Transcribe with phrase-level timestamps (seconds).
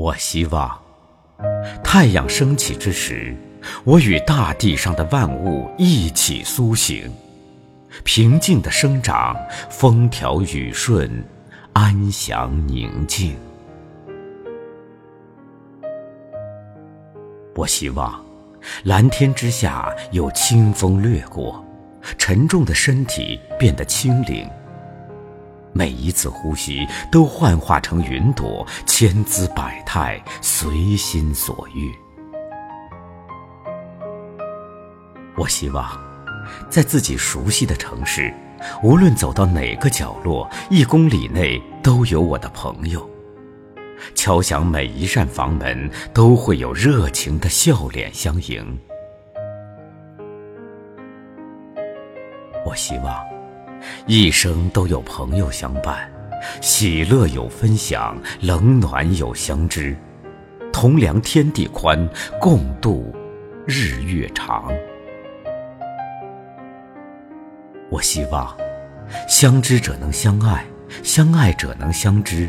[0.00, 0.80] 我希望，
[1.84, 3.36] 太阳升起之时，
[3.84, 7.12] 我与大地上的万物一起苏醒，
[8.02, 9.36] 平静的生长，
[9.68, 11.22] 风调雨顺，
[11.74, 13.36] 安详宁静。
[17.54, 18.24] 我希望，
[18.84, 21.62] 蓝天之下有清风掠过，
[22.16, 24.48] 沉重的身体变得轻灵。
[25.72, 31.92] 每一次呼吸都幻化成云朵，千姿百态，随心所欲。
[35.36, 35.88] 我希望，
[36.68, 38.34] 在自己熟悉的城市，
[38.82, 43.08] 无论走到哪个角落，一公里内都有我的朋友。
[44.14, 48.78] 敲响每一扇房门，都会有热情的笑脸相迎。
[52.66, 53.39] 我希望。
[54.06, 56.10] 一生都有朋友相伴，
[56.60, 59.96] 喜乐有分享，冷暖有相知，
[60.72, 62.08] 同量天地宽，
[62.40, 63.14] 共度
[63.66, 64.72] 日月长。
[67.90, 68.56] 我希望，
[69.28, 70.64] 相知者能相爱，
[71.02, 72.48] 相爱者能相知，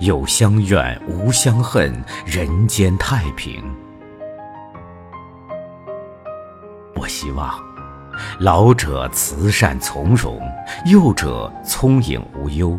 [0.00, 1.92] 有相怨无相恨，
[2.26, 3.62] 人间太平。
[6.96, 7.73] 我希望。
[8.38, 10.40] 老者慈善从容，
[10.86, 12.78] 幼者聪颖无忧，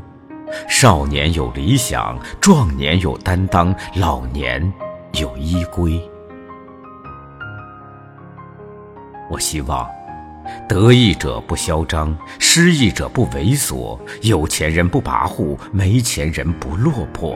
[0.67, 4.73] 少年有理想，壮年有担当，老年
[5.14, 6.02] 有依归。
[9.30, 9.89] 我希望，
[10.69, 17.36] 得意者不嚣张，失意者不猥琐，有钱人不跋扈，没钱人不落魄，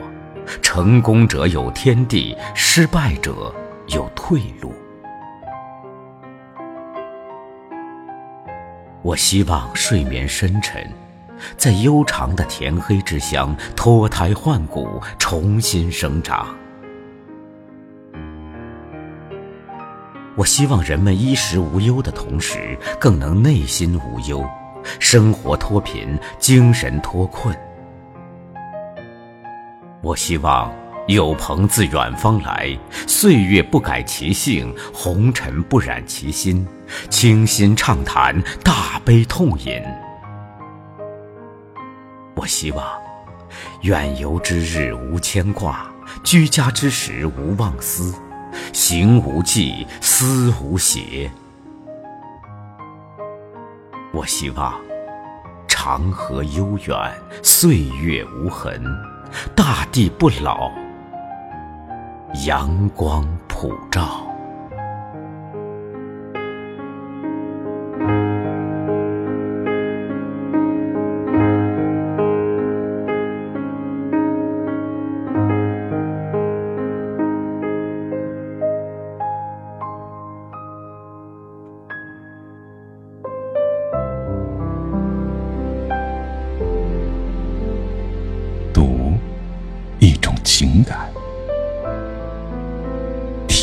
[0.62, 3.52] 成功者有天地，失败者
[3.88, 4.72] 有退路。
[9.02, 10.86] 我希望睡眠深沉，
[11.56, 16.54] 在悠长的甜黑之乡脱胎换骨，重新生长。
[20.36, 24.44] 我希望人们衣食无忧的同时，更能内心无忧，
[24.98, 27.56] 生活脱贫，精神脱困。
[30.02, 30.79] 我希望。
[31.06, 36.66] 有朋自远方来，岁月不改其性，红尘不染其心。
[37.08, 39.82] 倾心畅谈，大悲痛饮。
[42.36, 42.84] 我希望，
[43.82, 45.90] 远游之日无牵挂，
[46.22, 48.14] 居家之时无妄思，
[48.72, 51.30] 行无忌，思无邪。
[54.12, 54.74] 我希望，
[55.66, 57.12] 长河悠远，
[57.42, 58.80] 岁月无痕，
[59.56, 60.70] 大地不老。
[62.32, 64.24] 阳光普照。
[88.72, 89.14] 读
[89.98, 91.09] 一种情感。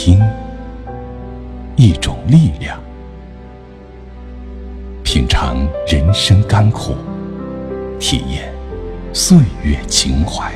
[0.07, 0.21] 听，
[1.75, 2.77] 一种力量；
[5.03, 6.95] 品尝人生甘苦，
[7.99, 8.49] 体验
[9.11, 10.49] 岁月情怀。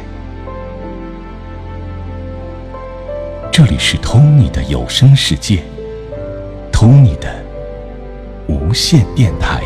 [3.51, 5.63] 这里是 Tony 的有声世界
[6.71, 7.43] ，Tony 的
[8.47, 9.61] 无线电台。